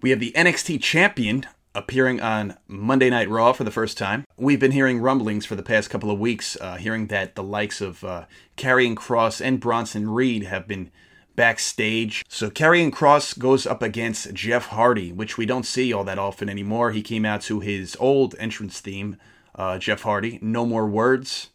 we 0.00 0.10
have 0.10 0.20
the 0.20 0.32
NXT 0.32 0.80
champion 0.80 1.44
appearing 1.74 2.20
on 2.20 2.56
Monday 2.68 3.10
Night 3.10 3.28
Raw 3.28 3.52
for 3.52 3.64
the 3.64 3.72
first 3.72 3.98
time. 3.98 4.24
We've 4.36 4.60
been 4.60 4.70
hearing 4.70 5.00
rumblings 5.00 5.44
for 5.44 5.56
the 5.56 5.62
past 5.62 5.90
couple 5.90 6.10
of 6.10 6.20
weeks, 6.20 6.56
uh, 6.60 6.76
hearing 6.76 7.08
that 7.08 7.34
the 7.34 7.42
likes 7.42 7.80
of 7.80 8.04
uh, 8.04 8.26
Kross 8.56 9.44
and 9.44 9.58
Bronson 9.58 10.08
Reed 10.08 10.44
have 10.44 10.68
been 10.68 10.92
backstage. 11.36 12.24
So 12.28 12.50
Karrion 12.50 12.90
Kross 12.90 13.38
goes 13.38 13.66
up 13.66 13.82
against 13.82 14.32
Jeff 14.34 14.66
Hardy, 14.66 15.12
which 15.12 15.36
we 15.36 15.46
don't 15.46 15.66
see 15.66 15.92
all 15.92 16.04
that 16.04 16.18
often 16.18 16.48
anymore. 16.48 16.92
He 16.92 17.02
came 17.02 17.24
out 17.24 17.42
to 17.42 17.60
his 17.60 17.96
old 18.00 18.34
entrance 18.38 18.80
theme, 18.80 19.16
uh, 19.54 19.78
Jeff 19.78 20.02
Hardy, 20.02 20.38
No 20.42 20.66
More 20.66 20.86
Words. 20.86 21.50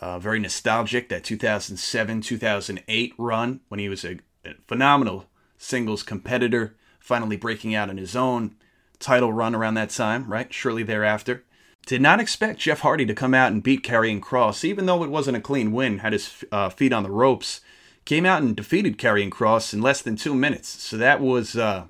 Uh, 0.00 0.18
very 0.18 0.40
nostalgic, 0.40 1.08
that 1.08 1.22
2007 1.22 2.22
2008 2.22 3.14
run 3.18 3.60
when 3.68 3.78
he 3.78 3.88
was 3.88 4.04
a, 4.04 4.18
a 4.44 4.54
phenomenal 4.66 5.26
singles 5.56 6.02
competitor, 6.02 6.74
finally 6.98 7.36
breaking 7.36 7.72
out 7.72 7.88
on 7.88 7.98
his 7.98 8.16
own 8.16 8.56
title 8.98 9.32
run 9.32 9.54
around 9.54 9.74
that 9.74 9.90
time, 9.90 10.26
right? 10.26 10.52
Shortly 10.52 10.82
thereafter. 10.82 11.44
Did 11.86 12.02
not 12.02 12.20
expect 12.20 12.60
Jeff 12.60 12.80
Hardy 12.80 13.06
to 13.06 13.14
come 13.14 13.34
out 13.34 13.52
and 13.52 13.62
beat 13.62 13.84
Karrion 13.84 14.20
Kross, 14.20 14.64
even 14.64 14.86
though 14.86 15.04
it 15.04 15.10
wasn't 15.10 15.36
a 15.36 15.40
clean 15.40 15.72
win, 15.72 15.98
had 15.98 16.12
his 16.12 16.44
uh, 16.50 16.68
feet 16.68 16.92
on 16.92 17.04
the 17.04 17.10
ropes 17.10 17.60
came 18.04 18.26
out 18.26 18.42
and 18.42 18.56
defeated 18.56 18.98
Karrion 18.98 19.30
Kross 19.30 19.72
in 19.72 19.80
less 19.80 20.02
than 20.02 20.16
two 20.16 20.34
minutes. 20.34 20.68
So 20.68 20.96
that 20.96 21.20
was 21.20 21.56
uh, 21.56 21.84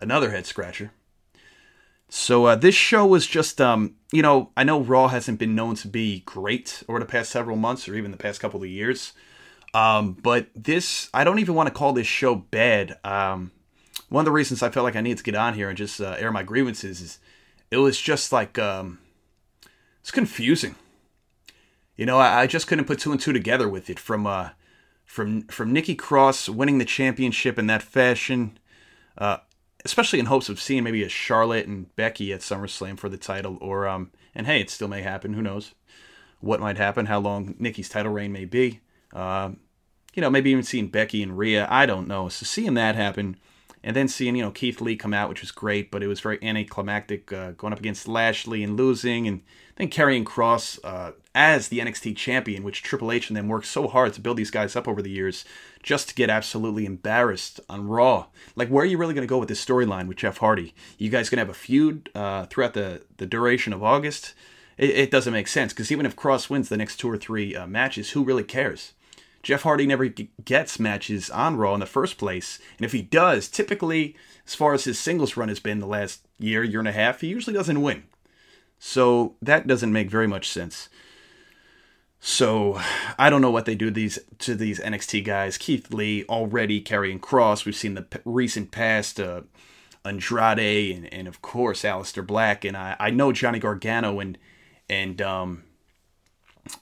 another 0.00 0.30
head 0.30 0.46
scratcher. 0.46 0.92
So 2.08 2.46
uh, 2.46 2.56
this 2.56 2.74
show 2.74 3.04
was 3.04 3.26
just, 3.26 3.60
um, 3.60 3.96
you 4.12 4.22
know, 4.22 4.50
I 4.56 4.64
know 4.64 4.80
Raw 4.80 5.08
hasn't 5.08 5.38
been 5.38 5.54
known 5.54 5.74
to 5.76 5.88
be 5.88 6.20
great 6.20 6.82
over 6.88 7.00
the 7.00 7.04
past 7.04 7.30
several 7.30 7.56
months 7.56 7.88
or 7.88 7.94
even 7.94 8.12
the 8.12 8.16
past 8.16 8.40
couple 8.40 8.62
of 8.62 8.68
years. 8.68 9.12
Um, 9.74 10.12
but 10.12 10.46
this, 10.54 11.10
I 11.12 11.24
don't 11.24 11.40
even 11.40 11.54
want 11.54 11.66
to 11.66 11.74
call 11.74 11.92
this 11.92 12.06
show 12.06 12.34
bad. 12.34 12.98
Um, 13.04 13.50
one 14.08 14.22
of 14.22 14.24
the 14.24 14.32
reasons 14.32 14.62
I 14.62 14.70
felt 14.70 14.84
like 14.84 14.96
I 14.96 15.00
needed 15.00 15.18
to 15.18 15.24
get 15.24 15.34
on 15.34 15.54
here 15.54 15.68
and 15.68 15.76
just 15.76 16.00
uh, 16.00 16.16
air 16.18 16.30
my 16.30 16.44
grievances 16.44 17.00
is 17.00 17.18
it 17.70 17.78
was 17.78 18.00
just 18.00 18.32
like, 18.32 18.58
um, 18.58 19.00
it's 20.00 20.12
confusing. 20.12 20.76
You 21.96 22.06
know, 22.06 22.18
I, 22.18 22.42
I, 22.42 22.46
just 22.46 22.68
couldn't 22.68 22.84
put 22.84 23.00
two 23.00 23.10
and 23.10 23.20
two 23.20 23.32
together 23.32 23.68
with 23.68 23.90
it 23.90 23.98
from, 23.98 24.26
uh, 24.26 24.50
from 25.06 25.42
from 25.46 25.72
Nikki 25.72 25.94
Cross 25.94 26.50
winning 26.50 26.78
the 26.78 26.84
championship 26.84 27.58
in 27.58 27.68
that 27.68 27.82
fashion, 27.82 28.58
uh, 29.16 29.38
especially 29.84 30.18
in 30.18 30.26
hopes 30.26 30.48
of 30.48 30.60
seeing 30.60 30.84
maybe 30.84 31.02
a 31.04 31.08
Charlotte 31.08 31.66
and 31.66 31.94
Becky 31.96 32.32
at 32.32 32.40
SummerSlam 32.40 32.98
for 32.98 33.08
the 33.08 33.16
title, 33.16 33.56
or 33.62 33.86
um, 33.86 34.10
and 34.34 34.46
hey, 34.46 34.60
it 34.60 34.68
still 34.68 34.88
may 34.88 35.02
happen. 35.02 35.32
Who 35.32 35.42
knows 35.42 35.72
what 36.40 36.60
might 36.60 36.76
happen? 36.76 37.06
How 37.06 37.20
long 37.20 37.54
Nikki's 37.58 37.88
title 37.88 38.12
reign 38.12 38.32
may 38.32 38.44
be? 38.44 38.80
Um, 39.14 39.60
you 40.12 40.20
know, 40.20 40.28
maybe 40.28 40.50
even 40.50 40.64
seeing 40.64 40.88
Becky 40.88 41.22
and 41.22 41.38
Rhea. 41.38 41.66
I 41.70 41.86
don't 41.86 42.08
know. 42.08 42.28
So 42.28 42.44
seeing 42.44 42.74
that 42.74 42.96
happen, 42.96 43.36
and 43.84 43.94
then 43.94 44.08
seeing 44.08 44.34
you 44.34 44.42
know 44.42 44.50
Keith 44.50 44.80
Lee 44.80 44.96
come 44.96 45.14
out, 45.14 45.28
which 45.28 45.40
was 45.40 45.52
great, 45.52 45.92
but 45.92 46.02
it 46.02 46.08
was 46.08 46.20
very 46.20 46.42
anticlimactic, 46.42 47.32
uh, 47.32 47.52
going 47.52 47.72
up 47.72 47.78
against 47.78 48.08
Lashley 48.08 48.64
and 48.64 48.76
losing, 48.76 49.28
and 49.28 49.42
then 49.76 49.88
Karrion 49.88 50.24
Kross 50.24 50.80
uh, 50.82 51.12
as 51.36 51.68
the 51.68 51.80
NXT 51.80 52.16
champion, 52.16 52.64
which 52.64 52.82
Triple 52.82 53.12
H 53.12 53.28
and 53.28 53.36
them 53.36 53.46
worked 53.46 53.66
so 53.66 53.86
hard 53.86 54.14
to 54.14 54.22
build 54.22 54.38
these 54.38 54.50
guys 54.50 54.74
up 54.74 54.88
over 54.88 55.02
the 55.02 55.10
years, 55.10 55.44
just 55.82 56.08
to 56.08 56.14
get 56.14 56.30
absolutely 56.30 56.86
embarrassed 56.86 57.60
on 57.68 57.86
Raw. 57.86 58.26
Like, 58.56 58.70
where 58.70 58.82
are 58.82 58.86
you 58.86 58.96
really 58.96 59.12
going 59.12 59.26
to 59.26 59.30
go 59.30 59.36
with 59.36 59.50
this 59.50 59.62
storyline 59.62 60.08
with 60.08 60.16
Jeff 60.16 60.38
Hardy? 60.38 60.74
You 60.96 61.10
guys 61.10 61.28
going 61.28 61.36
to 61.36 61.42
have 61.42 61.50
a 61.50 61.54
feud 61.54 62.08
uh, 62.14 62.46
throughout 62.46 62.72
the, 62.72 63.02
the 63.18 63.26
duration 63.26 63.74
of 63.74 63.84
August? 63.84 64.32
It, 64.78 64.90
it 64.90 65.10
doesn't 65.10 65.32
make 65.32 65.46
sense 65.46 65.74
because 65.74 65.92
even 65.92 66.06
if 66.06 66.16
Kross 66.16 66.48
wins 66.48 66.70
the 66.70 66.78
next 66.78 66.96
two 66.96 67.10
or 67.10 67.18
three 67.18 67.54
uh, 67.54 67.66
matches, 67.66 68.12
who 68.12 68.24
really 68.24 68.42
cares? 68.42 68.94
Jeff 69.42 69.62
Hardy 69.62 69.86
never 69.86 70.08
gets 70.08 70.80
matches 70.80 71.28
on 71.28 71.56
Raw 71.56 71.74
in 71.74 71.80
the 71.80 71.86
first 71.86 72.16
place, 72.18 72.58
and 72.78 72.84
if 72.84 72.90
he 72.90 73.02
does, 73.02 73.46
typically, 73.46 74.16
as 74.44 74.56
far 74.56 74.72
as 74.72 74.84
his 74.84 74.98
singles 74.98 75.36
run 75.36 75.48
has 75.48 75.60
been 75.60 75.78
the 75.78 75.86
last 75.86 76.26
year, 76.38 76.64
year 76.64 76.80
and 76.80 76.88
a 76.88 76.92
half, 76.92 77.20
he 77.20 77.28
usually 77.28 77.54
doesn't 77.54 77.80
win. 77.80 78.04
So 78.78 79.36
that 79.40 79.66
doesn't 79.66 79.92
make 79.92 80.10
very 80.10 80.26
much 80.26 80.48
sense. 80.48 80.88
So 82.28 82.80
I 83.20 83.30
don't 83.30 83.40
know 83.40 83.52
what 83.52 83.66
they 83.66 83.76
do 83.76 83.88
these 83.88 84.18
to 84.40 84.56
these 84.56 84.80
NXT 84.80 85.24
guys. 85.24 85.56
Keith 85.56 85.94
Lee 85.94 86.24
already 86.24 86.82
Karrion 86.82 87.20
Kross. 87.20 87.64
We've 87.64 87.76
seen 87.76 87.94
the 87.94 88.02
p- 88.02 88.18
recent 88.24 88.72
past 88.72 89.20
uh, 89.20 89.42
Andrade 90.04 90.96
and, 90.96 91.14
and 91.14 91.28
of 91.28 91.40
course 91.40 91.82
Aleister 91.82 92.26
Black. 92.26 92.64
And 92.64 92.76
I, 92.76 92.96
I 92.98 93.10
know 93.10 93.30
Johnny 93.30 93.60
Gargano 93.60 94.18
and 94.18 94.36
and 94.88 95.22
um 95.22 95.62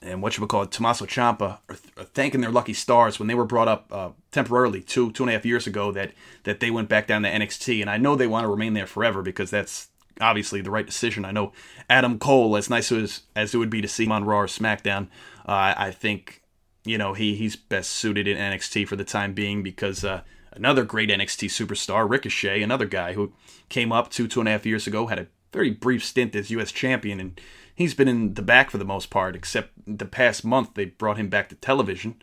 and 0.01 0.23
what 0.23 0.33
should 0.33 0.41
we 0.41 0.47
call 0.47 0.63
it, 0.63 0.71
Tommaso 0.71 1.05
Ciampa 1.05 1.59
are, 1.69 1.75
th- 1.75 1.93
are 1.95 2.05
thanking 2.05 2.41
their 2.41 2.49
lucky 2.49 2.73
stars 2.73 3.19
when 3.19 3.27
they 3.27 3.35
were 3.35 3.45
brought 3.45 3.67
up 3.67 3.85
uh, 3.91 4.09
temporarily 4.31 4.81
two 4.81 5.11
two 5.11 5.21
and 5.21 5.29
a 5.29 5.33
half 5.33 5.45
years 5.45 5.67
ago 5.67 5.91
that 5.91 6.13
that 6.45 6.59
they 6.59 6.71
went 6.71 6.89
back 6.89 7.05
down 7.05 7.21
to 7.21 7.29
NXT. 7.29 7.81
And 7.81 7.89
I 7.91 7.97
know 7.97 8.15
they 8.15 8.25
want 8.25 8.45
to 8.45 8.49
remain 8.49 8.73
there 8.73 8.87
forever 8.87 9.21
because 9.21 9.51
that's 9.51 9.89
obviously 10.21 10.61
the 10.61 10.71
right 10.71 10.85
decision. 10.85 11.25
I 11.25 11.31
know 11.31 11.51
Adam 11.89 12.19
Cole, 12.19 12.55
as 12.55 12.69
nice 12.69 12.91
as 12.91 13.21
as 13.35 13.53
it 13.53 13.57
would 13.57 13.69
be 13.69 13.81
to 13.81 13.87
see 13.87 14.05
him 14.05 14.11
on 14.11 14.25
Raw 14.25 14.41
or 14.41 14.47
SmackDown, 14.47 15.07
uh, 15.45 15.73
I 15.77 15.91
think 15.91 16.41
you 16.83 16.97
know 16.97 17.13
he 17.13 17.35
he's 17.35 17.55
best 17.55 17.91
suited 17.91 18.27
in 18.27 18.37
NXT 18.37 18.87
for 18.87 18.95
the 18.95 19.03
time 19.03 19.33
being 19.33 19.63
because 19.63 20.03
uh, 20.03 20.21
another 20.53 20.83
great 20.83 21.09
NXT 21.09 21.49
superstar, 21.49 22.09
Ricochet, 22.09 22.61
another 22.61 22.85
guy 22.85 23.13
who 23.13 23.33
came 23.69 23.91
up 23.91 24.09
two 24.09 24.27
two 24.27 24.39
and 24.39 24.49
a 24.49 24.53
half 24.53 24.65
years 24.65 24.87
ago, 24.87 25.07
had 25.07 25.19
a 25.19 25.27
very 25.53 25.71
brief 25.71 26.03
stint 26.03 26.35
as 26.35 26.51
U.S. 26.51 26.71
champion, 26.71 27.19
and 27.19 27.39
he's 27.73 27.93
been 27.93 28.07
in 28.07 28.33
the 28.33 28.41
back 28.41 28.69
for 28.69 28.77
the 28.77 28.85
most 28.85 29.09
part. 29.09 29.35
Except 29.35 29.71
the 29.85 30.05
past 30.05 30.43
month, 30.43 30.73
they 30.73 30.85
brought 30.85 31.17
him 31.17 31.29
back 31.29 31.49
to 31.49 31.55
television. 31.55 32.21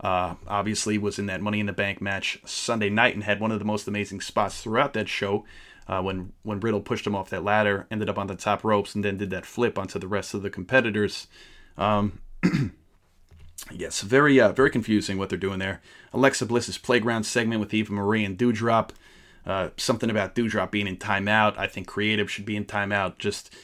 Uh, 0.00 0.34
obviously, 0.46 0.96
was 0.96 1.18
in 1.18 1.26
that 1.26 1.42
Money 1.42 1.60
in 1.60 1.66
the 1.66 1.74
Bank 1.74 2.00
match 2.00 2.40
Sunday 2.46 2.88
night 2.88 3.14
and 3.14 3.24
had 3.24 3.38
one 3.38 3.52
of 3.52 3.58
the 3.58 3.66
most 3.66 3.86
amazing 3.86 4.22
spots 4.22 4.62
throughout 4.62 4.94
that 4.94 5.08
show 5.08 5.44
uh, 5.88 6.02
when 6.02 6.32
when 6.42 6.60
Riddle 6.60 6.80
pushed 6.80 7.06
him 7.06 7.14
off 7.14 7.30
that 7.30 7.44
ladder, 7.44 7.86
ended 7.90 8.08
up 8.08 8.18
on 8.18 8.26
the 8.26 8.36
top 8.36 8.64
ropes, 8.64 8.94
and 8.94 9.04
then 9.04 9.16
did 9.16 9.30
that 9.30 9.46
flip 9.46 9.78
onto 9.78 9.98
the 9.98 10.08
rest 10.08 10.34
of 10.34 10.42
the 10.42 10.50
competitors. 10.50 11.26
Um, 11.76 12.20
yes, 13.72 14.00
very 14.02 14.40
uh, 14.40 14.52
very 14.52 14.70
confusing 14.70 15.18
what 15.18 15.28
they're 15.28 15.38
doing 15.38 15.58
there. 15.58 15.80
Alexa 16.12 16.46
Bliss's 16.46 16.78
playground 16.78 17.24
segment 17.24 17.60
with 17.60 17.74
Eva 17.74 17.92
Marie 17.92 18.24
and 18.24 18.38
Doudrop. 18.38 18.90
Uh, 19.46 19.70
something 19.76 20.10
about 20.10 20.34
Doudrop 20.34 20.70
being 20.70 20.86
in 20.86 20.96
timeout. 20.96 21.58
I 21.58 21.66
think 21.66 21.86
creative 21.86 22.30
should 22.30 22.44
be 22.44 22.56
in 22.56 22.66
timeout. 22.66 23.18
Just 23.18 23.54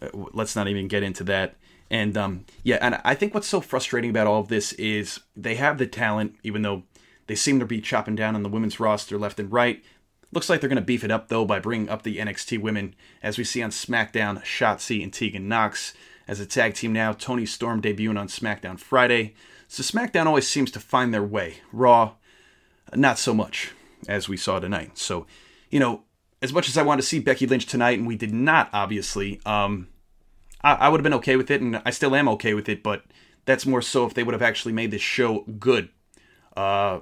uh, 0.00 0.08
let's 0.12 0.56
not 0.56 0.68
even 0.68 0.88
get 0.88 1.02
into 1.02 1.24
that. 1.24 1.56
And 1.90 2.16
um, 2.16 2.44
yeah, 2.62 2.78
and 2.80 3.00
I 3.04 3.14
think 3.14 3.34
what's 3.34 3.46
so 3.46 3.60
frustrating 3.60 4.10
about 4.10 4.26
all 4.26 4.40
of 4.40 4.48
this 4.48 4.72
is 4.74 5.20
they 5.36 5.56
have 5.56 5.78
the 5.78 5.86
talent, 5.86 6.36
even 6.42 6.62
though 6.62 6.84
they 7.26 7.34
seem 7.34 7.58
to 7.60 7.66
be 7.66 7.80
chopping 7.80 8.14
down 8.14 8.34
on 8.34 8.42
the 8.42 8.48
women's 8.48 8.80
roster 8.80 9.18
left 9.18 9.38
and 9.38 9.52
right. 9.52 9.82
Looks 10.34 10.50
like 10.50 10.60
they're 10.60 10.68
going 10.68 10.76
to 10.76 10.82
beef 10.82 11.04
it 11.04 11.12
up 11.12 11.28
though 11.28 11.44
by 11.44 11.60
bringing 11.60 11.88
up 11.88 12.02
the 12.02 12.18
NXT 12.18 12.60
women, 12.60 12.96
as 13.22 13.38
we 13.38 13.44
see 13.44 13.62
on 13.62 13.70
SmackDown, 13.70 14.42
Shotzi 14.42 15.00
and 15.00 15.12
Tegan 15.12 15.48
Nox 15.48 15.94
as 16.26 16.40
a 16.40 16.46
tag 16.46 16.74
team 16.74 16.92
now. 16.92 17.12
Toni 17.12 17.46
Storm 17.46 17.80
debuting 17.80 18.18
on 18.18 18.26
SmackDown 18.26 18.76
Friday. 18.76 19.34
So 19.68 19.84
SmackDown 19.84 20.26
always 20.26 20.48
seems 20.48 20.72
to 20.72 20.80
find 20.80 21.14
their 21.14 21.22
way. 21.22 21.58
Raw, 21.70 22.14
not 22.92 23.20
so 23.20 23.32
much 23.32 23.70
as 24.08 24.28
we 24.28 24.36
saw 24.36 24.58
tonight. 24.58 24.98
So, 24.98 25.28
you 25.70 25.78
know, 25.78 26.02
as 26.42 26.52
much 26.52 26.68
as 26.68 26.76
I 26.76 26.82
wanted 26.82 27.02
to 27.02 27.08
see 27.08 27.20
Becky 27.20 27.46
Lynch 27.46 27.66
tonight, 27.66 27.98
and 28.00 28.06
we 28.06 28.16
did 28.16 28.34
not, 28.34 28.70
obviously, 28.72 29.40
um, 29.46 29.86
I, 30.64 30.72
I 30.74 30.88
would 30.88 30.98
have 30.98 31.04
been 31.04 31.14
okay 31.14 31.36
with 31.36 31.48
it, 31.52 31.60
and 31.60 31.80
I 31.86 31.90
still 31.90 32.14
am 32.16 32.28
okay 32.30 32.54
with 32.54 32.68
it. 32.68 32.82
But 32.82 33.04
that's 33.44 33.66
more 33.66 33.82
so 33.82 34.04
if 34.04 34.14
they 34.14 34.24
would 34.24 34.34
have 34.34 34.42
actually 34.42 34.72
made 34.72 34.90
this 34.90 35.00
show 35.00 35.44
good, 35.60 35.90
uh, 36.56 37.00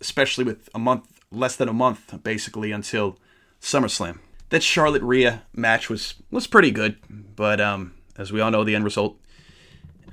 especially 0.00 0.44
with 0.44 0.68
a 0.72 0.78
month 0.78 1.19
less 1.32 1.56
than 1.56 1.68
a 1.68 1.72
month 1.72 2.22
basically 2.22 2.72
until 2.72 3.18
SummerSlam. 3.60 4.18
That 4.50 4.62
Charlotte 4.62 5.02
Rhea 5.02 5.42
match 5.54 5.88
was 5.88 6.14
was 6.30 6.46
pretty 6.46 6.70
good, 6.70 6.96
but 7.36 7.60
um, 7.60 7.94
as 8.16 8.32
we 8.32 8.40
all 8.40 8.50
know, 8.50 8.64
the 8.64 8.74
end 8.74 8.84
result, 8.84 9.16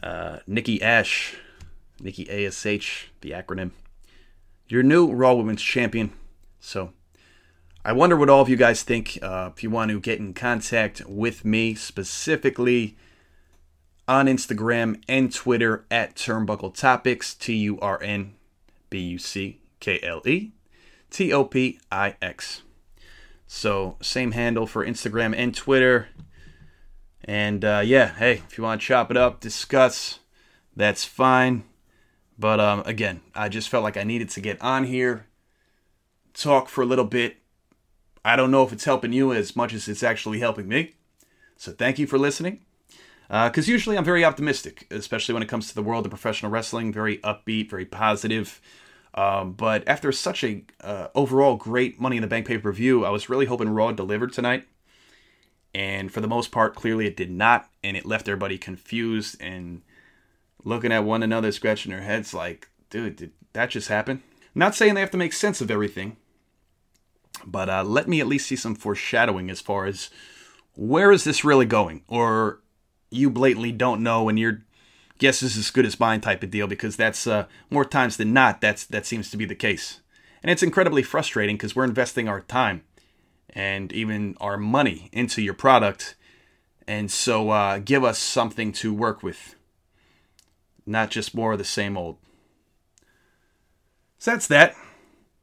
uh, 0.04 0.40
Nikki 0.46 0.82
Ash, 0.82 1.36
Nikki 2.00 2.30
Ash, 2.30 3.10
the 3.22 3.32
acronym, 3.32 3.72
your 4.68 4.84
new 4.84 5.12
Raw 5.12 5.34
Women's 5.34 5.64
Champion. 5.64 6.12
So 6.60 6.92
I 7.84 7.94
wonder 7.94 8.16
what 8.16 8.30
all 8.30 8.42
of 8.42 8.50
you 8.50 8.58
guys 8.58 8.84
think. 8.84 9.18
Uh, 9.24 9.50
if 9.56 9.64
you 9.64 9.72
want 9.72 9.90
to 9.90 10.00
get 10.00 10.20
in 10.20 10.36
contact 10.36 11.02
with 11.08 11.44
me 11.44 11.74
specifically 11.74 12.96
on 14.08 14.28
Instagram 14.28 15.02
and 15.10 15.34
Twitter 15.34 15.84
at 15.90 16.16
Turnbuckle 16.16 16.76
Topics, 16.76 17.34
T 17.34 17.56
U 17.56 17.80
R 17.80 18.00
N 18.04 18.36
B 18.92 19.00
U 19.00 19.18
C 19.18 19.62
K 19.80 20.00
L 20.04 20.22
E 20.28 20.52
T 21.10 21.32
O 21.34 21.44
P 21.44 21.80
I 21.92 22.16
X. 22.22 22.64
So, 23.48 23.96
same 24.02 24.32
handle 24.32 24.68
for 24.68 24.86
Instagram 24.86 25.34
and 25.36 25.56
Twitter. 25.56 26.10
And 27.24 27.64
uh, 27.64 27.82
yeah, 27.84 28.14
hey, 28.16 28.42
if 28.50 28.58
you 28.58 28.64
want 28.64 28.82
to 28.82 28.88
chop 28.88 29.12
it 29.12 29.18
up, 29.18 29.40
discuss, 29.40 30.20
that's 30.76 31.06
fine. 31.06 31.64
But 32.40 32.60
um, 32.60 32.84
again, 32.86 33.22
I 33.36 33.50
just 33.50 33.70
felt 33.70 33.84
like 33.84 33.98
I 33.98 34.04
needed 34.04 34.30
to 34.32 34.42
get 34.42 34.62
on 34.62 34.84
here, 34.84 35.28
talk 36.34 36.70
for 36.70 36.82
a 36.82 36.86
little 36.86 37.06
bit. 37.06 37.38
I 38.24 38.36
don't 38.36 38.52
know 38.52 38.64
if 38.64 38.74
it's 38.74 38.86
helping 38.86 39.14
you 39.14 39.34
as 39.34 39.56
much 39.56 39.74
as 39.74 39.88
it's 39.88 40.04
actually 40.04 40.40
helping 40.40 40.68
me. 40.68 40.96
So 41.56 41.72
thank 41.72 41.98
you 41.98 42.06
for 42.06 42.18
listening. 42.18 42.62
Because 43.28 43.68
uh, 43.68 43.72
usually 43.72 43.98
I'm 43.98 44.06
very 44.06 44.24
optimistic, 44.24 44.88
especially 44.92 45.34
when 45.34 45.44
it 45.44 45.50
comes 45.50 45.68
to 45.68 45.76
the 45.76 45.84
world 45.84 46.06
of 46.06 46.12
professional 46.12 46.52
wrestling. 46.52 46.94
Very 46.94 47.18
upbeat, 47.20 47.70
very 47.70 47.86
positive. 47.86 48.62
Um, 49.14 49.54
but 49.54 49.88
after 49.88 50.12
such 50.12 50.44
a 50.44 50.64
uh, 50.82 51.08
overall 51.16 51.56
great 51.56 52.00
Money 52.00 52.18
in 52.18 52.22
the 52.22 52.28
Bank 52.28 52.48
pay 52.48 52.58
per 52.58 52.72
view, 52.72 53.06
I 53.06 53.10
was 53.10 53.30
really 53.30 53.46
hoping 53.46 53.70
Raw 53.70 53.92
delivered 53.92 54.34
tonight. 54.34 54.68
And 55.74 56.12
for 56.12 56.22
the 56.22 56.28
most 56.28 56.52
part, 56.52 56.76
clearly 56.76 57.08
it 57.08 57.18
did 57.18 57.32
not, 57.32 57.70
and 57.84 57.96
it 57.96 58.06
left 58.06 58.28
everybody 58.28 58.58
confused 58.58 59.38
and 59.40 59.82
looking 60.64 60.92
at 60.92 61.04
one 61.04 61.24
another, 61.24 61.52
scratching 61.52 61.92
their 61.92 62.02
heads 62.02 62.34
like, 62.34 62.70
dude, 62.90 63.16
did 63.16 63.32
that 63.54 63.70
just 63.70 63.88
happen? 63.88 64.24
Not 64.56 64.76
saying 64.76 64.94
they 64.94 65.02
have 65.02 65.12
to 65.12 65.18
make 65.18 65.34
sense 65.34 65.62
of 65.62 65.70
everything, 65.70 66.18
but 67.46 67.70
uh, 67.70 67.84
let 67.84 68.08
me 68.08 68.20
at 68.20 68.28
least 68.28 68.48
see 68.48 68.56
some 68.56 68.76
foreshadowing 68.76 69.50
as 69.50 69.62
far 69.62 69.86
as 69.86 70.10
where 70.74 71.12
is 71.12 71.24
this 71.24 71.44
really 71.44 71.66
going? 71.66 72.04
Or 72.08 72.62
you 73.10 73.30
blatantly 73.30 73.72
don't 73.72 74.04
know 74.04 74.30
and 74.30 74.40
your 74.40 74.64
guess 75.18 75.42
is 75.42 75.58
as 75.58 75.72
good 75.72 75.86
as 75.86 76.00
mine 76.00 76.22
type 76.22 76.44
of 76.44 76.52
deal 76.52 76.68
because 76.68 76.96
that's 76.96 77.28
uh, 77.28 77.46
more 77.70 77.86
times 77.86 78.18
than 78.18 78.34
not 78.34 78.62
that's 78.62 78.86
that 78.86 79.06
seems 79.06 79.30
to 79.32 79.38
be 79.38 79.46
the 79.46 79.56
case. 79.56 80.02
And 80.42 80.52
it's 80.52 80.64
incredibly 80.64 81.04
frustrating 81.04 81.56
because 81.56 81.76
we're 81.76 81.84
investing 81.84 82.28
our 82.28 82.42
time 82.42 82.84
and 83.50 83.92
even 83.92 84.36
our 84.40 84.58
money 84.58 85.10
into 85.12 85.42
your 85.42 85.54
product. 85.54 86.16
And 86.88 87.12
so 87.12 87.50
uh, 87.50 87.80
give 87.80 88.04
us 88.04 88.20
something 88.20 88.72
to 88.74 88.94
work 88.94 89.24
with 89.24 89.56
not 90.86 91.10
just 91.10 91.36
more 91.36 91.54
of 91.54 91.58
the 91.58 91.66
same 91.66 91.98
old. 91.98 92.18
So 94.20 94.32
that's 94.32 94.48
that. 94.48 94.76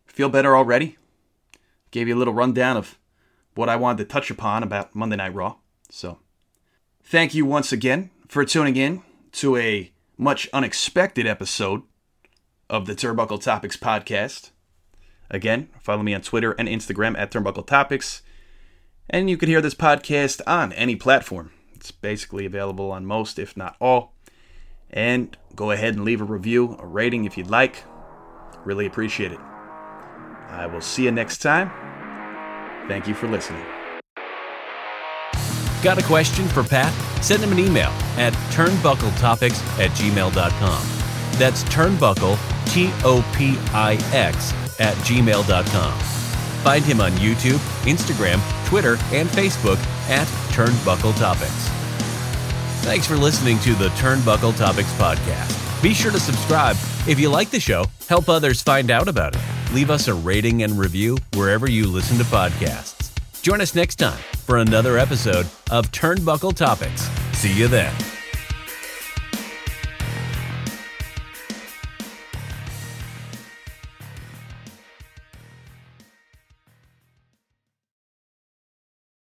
Feel 0.06 0.28
better 0.28 0.56
already? 0.56 0.96
Gave 1.90 2.08
you 2.08 2.16
a 2.16 2.18
little 2.18 2.34
rundown 2.34 2.76
of 2.76 2.98
what 3.54 3.68
I 3.68 3.76
wanted 3.76 3.98
to 3.98 4.12
touch 4.12 4.30
upon 4.30 4.62
about 4.62 4.94
Monday 4.94 5.16
Night 5.16 5.34
Raw. 5.34 5.56
So, 5.90 6.18
thank 7.04 7.34
you 7.34 7.44
once 7.44 7.72
again 7.72 8.10
for 8.26 8.44
tuning 8.44 8.76
in 8.76 9.02
to 9.34 9.56
a 9.56 9.92
much 10.16 10.48
unexpected 10.52 11.26
episode 11.26 11.82
of 12.70 12.86
the 12.86 12.94
Turnbuckle 12.94 13.42
Topics 13.42 13.76
podcast. 13.76 14.50
Again, 15.28 15.68
follow 15.80 16.02
me 16.02 16.14
on 16.14 16.22
Twitter 16.22 16.52
and 16.52 16.68
Instagram 16.68 17.18
at 17.18 17.30
Turnbuckle 17.30 17.66
Topics. 17.66 18.22
And 19.10 19.28
you 19.28 19.36
can 19.36 19.48
hear 19.48 19.60
this 19.60 19.74
podcast 19.74 20.40
on 20.46 20.72
any 20.72 20.96
platform. 20.96 21.52
It's 21.74 21.90
basically 21.90 22.46
available 22.46 22.90
on 22.90 23.04
most, 23.04 23.38
if 23.38 23.56
not 23.56 23.76
all. 23.80 24.14
And 24.90 25.36
go 25.54 25.72
ahead 25.72 25.94
and 25.94 26.04
leave 26.04 26.20
a 26.20 26.24
review, 26.24 26.76
a 26.78 26.86
rating 26.86 27.24
if 27.24 27.36
you'd 27.36 27.50
like. 27.50 27.84
Really 28.64 28.86
appreciate 28.86 29.32
it. 29.32 29.40
I 30.48 30.68
will 30.72 30.80
see 30.80 31.04
you 31.04 31.10
next 31.10 31.38
time. 31.38 31.70
Thank 32.88 33.08
you 33.08 33.14
for 33.14 33.28
listening. 33.28 33.64
Got 35.84 35.98
a 35.98 36.02
question 36.06 36.48
for 36.48 36.64
Pat? 36.64 36.94
Send 37.22 37.42
him 37.42 37.52
an 37.52 37.58
email 37.58 37.90
at 38.16 38.32
turnbuckletopics 38.54 39.60
at 39.78 39.90
gmail.com. 39.90 41.38
That's 41.38 41.62
turnbuckle, 41.64 42.38
T 42.72 42.90
O 43.04 43.22
P 43.36 43.58
I 43.74 43.98
X, 44.14 44.54
at 44.80 44.96
gmail.com. 45.04 45.98
Find 46.64 46.84
him 46.86 47.02
on 47.02 47.12
YouTube, 47.12 47.58
Instagram, 47.82 48.40
Twitter, 48.66 48.96
and 49.12 49.28
Facebook 49.28 49.76
at 50.08 50.26
Turnbuckle 50.54 51.14
Topics. 51.18 51.68
Thanks 52.82 53.06
for 53.06 53.18
listening 53.18 53.58
to 53.58 53.74
the 53.74 53.88
Turnbuckle 53.90 54.56
Topics 54.56 54.92
Podcast. 54.94 55.82
Be 55.82 55.92
sure 55.92 56.12
to 56.12 56.18
subscribe. 56.18 56.76
If 57.06 57.20
you 57.20 57.28
like 57.28 57.50
the 57.50 57.60
show, 57.60 57.84
help 58.08 58.30
others 58.30 58.62
find 58.62 58.90
out 58.90 59.06
about 59.06 59.36
it. 59.36 59.42
Leave 59.74 59.90
us 59.90 60.08
a 60.08 60.14
rating 60.14 60.62
and 60.62 60.78
review 60.78 61.18
wherever 61.34 61.68
you 61.68 61.86
listen 61.86 62.16
to 62.16 62.24
podcasts. 62.24 63.12
Join 63.42 63.60
us 63.60 63.74
next 63.74 63.96
time 63.96 64.18
for 64.44 64.58
another 64.58 64.98
episode 64.98 65.46
of 65.70 65.90
Turnbuckle 65.90 66.54
Topics. 66.54 67.08
See 67.32 67.52
you 67.52 67.66
then. 67.66 68.13